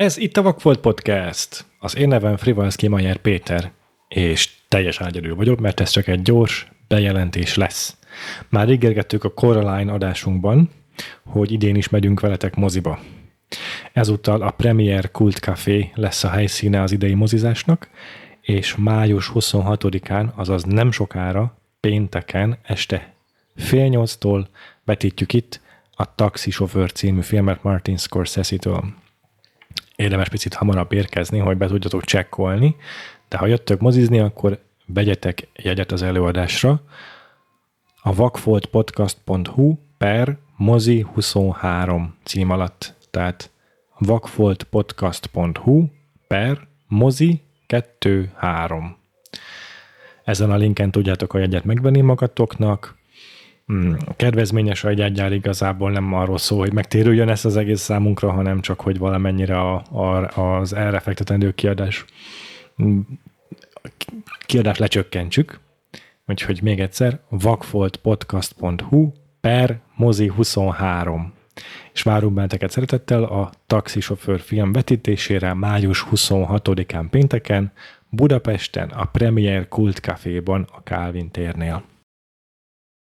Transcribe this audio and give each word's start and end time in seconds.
Ez 0.00 0.16
itt 0.16 0.36
a 0.36 0.42
Vakfolt 0.42 0.80
Podcast. 0.80 1.64
Az 1.78 1.96
én 1.96 2.08
nevem 2.08 2.36
Frivalszki 2.36 2.88
Mayer 2.88 3.16
Péter, 3.16 3.72
és 4.08 4.50
teljes 4.68 5.00
ágyadő 5.00 5.34
vagyok, 5.34 5.60
mert 5.60 5.80
ez 5.80 5.90
csak 5.90 6.06
egy 6.06 6.22
gyors 6.22 6.68
bejelentés 6.88 7.56
lesz. 7.56 7.96
Már 8.48 8.68
ígérgettük 8.68 9.24
a 9.24 9.34
Coraline 9.34 9.92
adásunkban, 9.92 10.70
hogy 11.24 11.52
idén 11.52 11.74
is 11.74 11.88
megyünk 11.88 12.20
veletek 12.20 12.54
moziba. 12.54 12.98
Ezúttal 13.92 14.42
a 14.42 14.50
Premier 14.50 15.10
Cult 15.10 15.36
Café 15.36 15.90
lesz 15.94 16.24
a 16.24 16.30
helyszíne 16.30 16.82
az 16.82 16.92
idei 16.92 17.14
mozizásnak, 17.14 17.88
és 18.40 18.76
május 18.76 19.30
26-án, 19.34 20.34
azaz 20.34 20.62
nem 20.62 20.90
sokára, 20.90 21.58
pénteken 21.80 22.58
este 22.62 23.14
fél 23.56 23.86
nyolctól 23.86 24.48
vetítjük 24.84 25.32
itt 25.32 25.60
a 25.90 26.14
Taxisofőr 26.14 26.92
című 26.92 27.20
filmet 27.20 27.62
Martin 27.62 27.96
Scorsese-től 27.96 28.84
érdemes 30.00 30.28
picit 30.28 30.54
hamarabb 30.54 30.92
érkezni, 30.92 31.38
hogy 31.38 31.56
be 31.56 31.66
tudjatok 31.66 32.04
csekkolni, 32.04 32.76
de 33.28 33.36
ha 33.36 33.46
jöttök 33.46 33.80
mozizni, 33.80 34.18
akkor 34.18 34.58
vegyetek 34.86 35.48
jegyet 35.56 35.92
az 35.92 36.02
előadásra. 36.02 36.82
A 38.02 38.14
vakfoltpodcast.hu 38.14 39.78
per 39.98 40.38
mozi 40.56 41.00
23 41.00 42.14
cím 42.24 42.50
alatt. 42.50 42.94
Tehát 43.10 43.50
vakfoltpodcast.hu 43.98 45.86
per 46.26 46.68
mozi 46.86 47.42
23. 47.66 48.96
Ezen 50.24 50.50
a 50.50 50.56
linken 50.56 50.90
tudjátok 50.90 51.34
a 51.34 51.38
jegyet 51.38 51.64
megvenni 51.64 52.00
magatoknak, 52.00 52.98
kedvezményes 54.16 54.84
a 54.84 54.90
jegyár 54.90 55.32
igazából 55.32 55.90
nem 55.90 56.12
arról 56.12 56.38
szól, 56.38 56.58
hogy 56.58 56.72
megtérüljön 56.72 57.28
ezt 57.28 57.44
az 57.44 57.56
egész 57.56 57.80
számunkra, 57.80 58.30
hanem 58.30 58.60
csak, 58.60 58.80
hogy 58.80 58.98
valamennyire 58.98 59.60
a, 59.60 59.82
a, 59.90 60.58
az 60.58 60.72
erre 60.72 60.98
fektetendő 61.00 61.52
kiadás 61.52 62.04
hmm, 62.76 63.06
kiadás 64.46 64.78
lecsökkentsük. 64.78 65.58
Úgyhogy 66.26 66.62
még 66.62 66.80
egyszer, 66.80 67.20
vakfoltpodcast.hu 67.28 69.12
per 69.40 69.80
mozi23. 69.98 71.20
És 71.92 72.02
várunk 72.02 72.34
benneteket 72.34 72.70
szeretettel 72.70 73.22
a 73.24 73.50
Taxisofőr 73.66 74.40
film 74.40 74.72
vetítésére 74.72 75.54
május 75.54 76.06
26-án 76.10 77.06
pénteken 77.10 77.72
Budapesten 78.08 78.88
a 78.88 79.04
Premier 79.04 79.68
Kult 79.68 79.96
Caféban 79.98 80.66
a 80.72 80.80
Calvin 80.84 81.30
térnél. 81.30 81.84